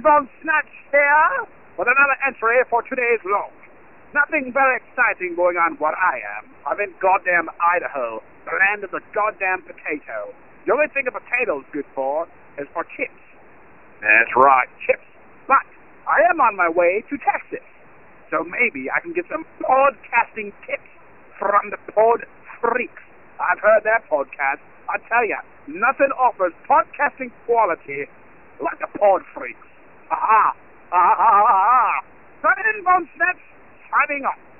Von 0.00 0.24
Snatch 0.40 0.72
here 0.88 1.44
with 1.76 1.84
another 1.84 2.16
entry 2.24 2.56
for 2.70 2.80
today's 2.88 3.20
log. 3.28 3.52
Nothing 4.14 4.48
very 4.52 4.80
exciting 4.80 5.36
going 5.36 5.56
on 5.60 5.76
where 5.76 5.92
I 5.92 6.16
am. 6.40 6.48
I'm 6.64 6.80
in 6.80 6.94
goddamn 6.96 7.50
Idaho, 7.60 8.22
the 8.48 8.56
land 8.56 8.84
of 8.84 8.90
the 8.90 9.04
goddamn 9.12 9.60
potato. 9.68 10.32
The 10.64 10.72
only 10.72 10.88
thing 10.96 11.04
a 11.08 11.12
potato's 11.12 11.68
good 11.72 11.84
for 11.94 12.24
is 12.56 12.64
for 12.72 12.84
chips. 12.96 13.20
That's 14.00 14.32
right, 14.32 14.68
chips. 14.86 15.04
But 15.44 15.66
I 16.08 16.24
am 16.30 16.40
on 16.40 16.56
my 16.56 16.68
way 16.72 17.04
to 17.10 17.18
Texas. 17.20 17.66
So 18.30 18.44
maybe 18.48 18.88
I 18.88 19.00
can 19.00 19.12
get 19.12 19.28
some 19.28 19.44
podcasting 19.60 20.56
tips 20.64 20.88
from 21.36 21.68
the 21.68 21.80
Pod 21.92 22.24
Freaks. 22.60 23.02
I've 23.36 23.60
heard 23.60 23.84
their 23.84 24.00
podcast. 24.08 24.64
I 24.88 24.96
tell 25.04 25.26
ya, 25.28 25.44
nothing 25.68 26.12
offers 26.16 26.52
podcasting 26.64 27.28
quality 27.44 28.08
like 28.60 28.78
the 28.80 28.88
Pod 28.98 29.22
Freaks. 29.34 29.68
Ah, 30.12 30.20
ah, 30.20 30.52
ah. 30.52 30.52
Aha! 30.92 31.16
Aha! 31.16 31.40
Aha! 31.48 32.00
Friends 32.42 32.84
Von 32.84 33.08
Snatch 33.16 33.40
signing 33.88 34.24
off. 34.26 34.51